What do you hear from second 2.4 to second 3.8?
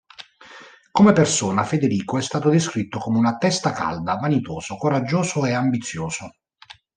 descritto come una testa